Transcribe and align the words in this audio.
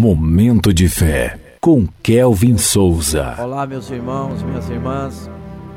Momento 0.00 0.72
de 0.72 0.88
fé 0.88 1.38
com 1.60 1.86
Kelvin 2.02 2.56
Souza. 2.56 3.36
Olá, 3.38 3.66
meus 3.66 3.90
irmãos, 3.90 4.42
minhas 4.42 4.66
irmãs. 4.70 5.28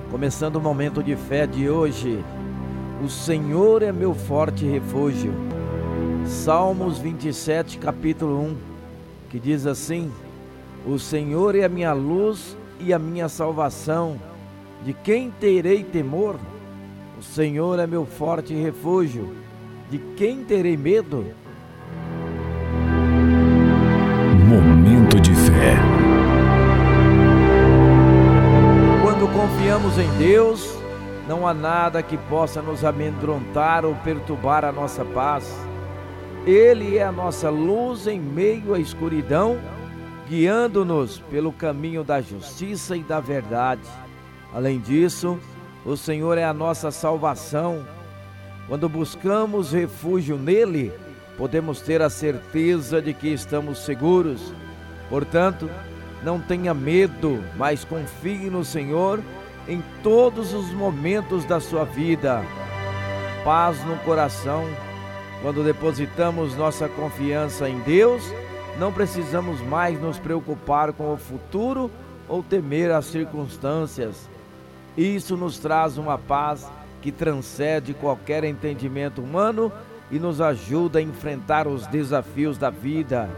Começando 0.09 0.55
o 0.55 0.61
momento 0.61 1.03
de 1.03 1.13
fé 1.13 1.45
de 1.45 1.69
hoje. 1.69 2.23
O 3.03 3.09
Senhor 3.09 3.81
é 3.83 3.91
meu 3.91 4.13
forte 4.13 4.63
refúgio. 4.65 5.33
Salmos 6.25 6.99
27, 6.99 7.77
capítulo 7.77 8.39
1, 8.39 8.55
que 9.29 9.37
diz 9.37 9.65
assim: 9.65 10.09
O 10.85 10.97
Senhor 10.97 11.53
é 11.53 11.65
a 11.65 11.69
minha 11.69 11.91
luz 11.91 12.55
e 12.79 12.93
a 12.93 12.97
minha 12.97 13.27
salvação. 13.27 14.15
De 14.85 14.93
quem 14.93 15.31
terei 15.31 15.83
temor? 15.83 16.39
O 17.19 17.21
Senhor 17.21 17.77
é 17.77 17.85
meu 17.85 18.05
forte 18.05 18.53
refúgio. 18.53 19.35
De 19.91 19.97
quem 20.15 20.45
terei 20.45 20.77
medo? 20.77 21.25
Confiamos 29.43 29.97
em 29.97 30.09
Deus, 30.17 30.73
não 31.27 31.45
há 31.45 31.53
nada 31.53 32.01
que 32.01 32.17
possa 32.17 32.61
nos 32.61 32.85
amedrontar 32.85 33.83
ou 33.83 33.93
perturbar 33.95 34.63
a 34.63 34.71
nossa 34.71 35.03
paz. 35.03 35.53
Ele 36.45 36.95
é 36.95 37.03
a 37.03 37.11
nossa 37.11 37.49
luz 37.49 38.07
em 38.07 38.21
meio 38.21 38.73
à 38.73 38.79
escuridão, 38.79 39.59
guiando-nos 40.29 41.19
pelo 41.29 41.51
caminho 41.51 42.05
da 42.05 42.21
justiça 42.21 42.95
e 42.95 43.03
da 43.03 43.19
verdade. 43.19 43.81
Além 44.53 44.79
disso, 44.79 45.37
o 45.85 45.97
Senhor 45.97 46.37
é 46.37 46.45
a 46.45 46.53
nossa 46.53 46.89
salvação. 46.89 47.85
Quando 48.69 48.87
buscamos 48.87 49.73
refúgio 49.73 50.37
nele, 50.37 50.89
podemos 51.37 51.81
ter 51.81 52.01
a 52.01 52.09
certeza 52.09 53.01
de 53.01 53.13
que 53.13 53.27
estamos 53.27 53.79
seguros. 53.79 54.53
Portanto, 55.09 55.69
não 56.23 56.39
tenha 56.39 56.73
medo, 56.73 57.43
mas 57.55 57.83
confie 57.83 58.49
no 58.49 58.63
Senhor 58.63 59.19
em 59.67 59.83
todos 60.01 60.53
os 60.53 60.71
momentos 60.71 61.45
da 61.45 61.59
sua 61.59 61.83
vida. 61.83 62.43
Paz 63.43 63.83
no 63.85 63.97
coração. 63.99 64.65
Quando 65.41 65.63
depositamos 65.63 66.55
nossa 66.55 66.87
confiança 66.87 67.67
em 67.67 67.79
Deus, 67.79 68.23
não 68.79 68.91
precisamos 68.91 69.59
mais 69.61 69.99
nos 70.01 70.17
preocupar 70.17 70.93
com 70.93 71.13
o 71.13 71.17
futuro 71.17 71.91
ou 72.29 72.41
temer 72.41 72.91
as 72.91 73.05
circunstâncias. 73.05 74.29
Isso 74.97 75.35
nos 75.35 75.59
traz 75.59 75.97
uma 75.97 76.17
paz 76.17 76.69
que 77.01 77.11
transcende 77.11 77.93
qualquer 77.93 78.45
entendimento 78.45 79.21
humano 79.21 79.71
e 80.09 80.17
nos 80.17 80.39
ajuda 80.39 80.99
a 80.99 81.01
enfrentar 81.01 81.67
os 81.67 81.85
desafios 81.87 82.57
da 82.57 82.69
vida. 82.69 83.29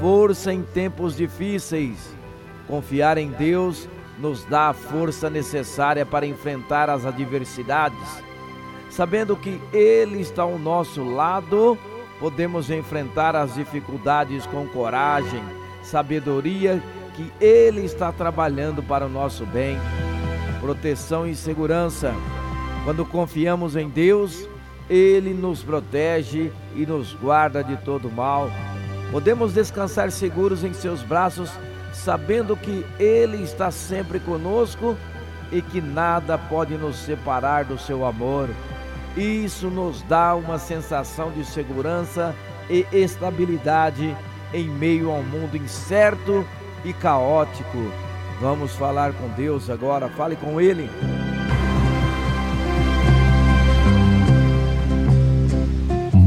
Força 0.00 0.52
em 0.52 0.62
tempos 0.62 1.16
difíceis. 1.16 2.14
Confiar 2.66 3.18
em 3.18 3.30
Deus 3.30 3.88
nos 4.18 4.44
dá 4.44 4.68
a 4.68 4.72
força 4.72 5.30
necessária 5.30 6.04
para 6.04 6.26
enfrentar 6.26 6.90
as 6.90 7.04
adversidades. 7.04 8.22
Sabendo 8.90 9.36
que 9.36 9.60
Ele 9.72 10.20
está 10.20 10.42
ao 10.42 10.58
nosso 10.58 11.04
lado, 11.04 11.78
podemos 12.18 12.70
enfrentar 12.70 13.36
as 13.36 13.54
dificuldades 13.54 14.46
com 14.46 14.66
coragem, 14.66 15.42
sabedoria, 15.82 16.82
que 17.14 17.32
Ele 17.40 17.84
está 17.84 18.10
trabalhando 18.12 18.82
para 18.82 19.06
o 19.06 19.10
nosso 19.10 19.44
bem. 19.46 19.78
Proteção 20.60 21.26
e 21.26 21.34
segurança. 21.34 22.14
Quando 22.84 23.04
confiamos 23.04 23.76
em 23.76 23.88
Deus, 23.88 24.48
ele 24.88 25.34
nos 25.34 25.62
protege 25.62 26.52
e 26.74 26.86
nos 26.86 27.12
guarda 27.14 27.62
de 27.62 27.76
todo 27.78 28.10
mal. 28.10 28.48
Podemos 29.10 29.52
descansar 29.52 30.10
seguros 30.10 30.64
em 30.64 30.72
seus 30.72 31.02
braços, 31.02 31.50
sabendo 31.92 32.56
que 32.56 32.84
Ele 32.98 33.42
está 33.42 33.70
sempre 33.70 34.18
conosco 34.18 34.96
e 35.50 35.62
que 35.62 35.80
nada 35.80 36.36
pode 36.36 36.76
nos 36.76 36.96
separar 36.96 37.64
do 37.64 37.78
seu 37.78 38.04
amor. 38.04 38.48
Isso 39.16 39.68
nos 39.68 40.02
dá 40.02 40.34
uma 40.34 40.58
sensação 40.58 41.30
de 41.30 41.44
segurança 41.44 42.34
e 42.68 42.86
estabilidade 42.92 44.14
em 44.52 44.68
meio 44.68 45.10
a 45.10 45.14
um 45.14 45.22
mundo 45.22 45.56
incerto 45.56 46.44
e 46.84 46.92
caótico. 46.92 47.90
Vamos 48.40 48.74
falar 48.74 49.12
com 49.12 49.28
Deus 49.30 49.70
agora, 49.70 50.08
fale 50.10 50.36
com 50.36 50.60
Ele. 50.60 50.90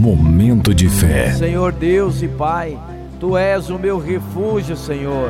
Momento 0.09 0.74
de 0.74 0.90
fé. 0.90 1.30
Senhor 1.34 1.72
Deus 1.72 2.24
e 2.24 2.28
Pai, 2.28 2.80
Tu 3.20 3.38
és 3.38 3.70
o 3.70 3.78
meu 3.78 4.00
refúgio, 4.00 4.75
Senhor. 4.75 5.30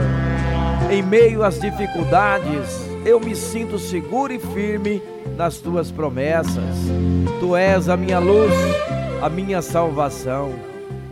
Em 0.89 1.03
meio 1.03 1.43
às 1.43 1.59
dificuldades, 1.59 2.87
eu 3.05 3.19
me 3.19 3.35
sinto 3.35 3.77
seguro 3.77 4.31
e 4.31 4.39
firme 4.39 5.01
nas 5.35 5.57
Tuas 5.57 5.91
promessas. 5.91 6.77
Tu 7.41 7.55
és 7.57 7.89
a 7.89 7.97
minha 7.97 8.19
luz, 8.19 8.53
a 9.21 9.27
minha 9.27 9.61
salvação. 9.61 10.53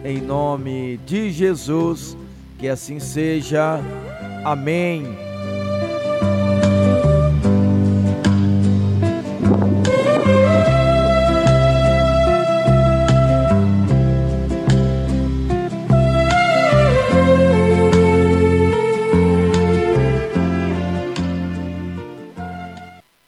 Em 0.02 0.22
nome 0.22 0.98
de 1.06 1.30
Jesus, 1.30 2.16
que 2.58 2.70
assim 2.70 3.02
seja. 3.02 3.82
Amém. 4.46 5.27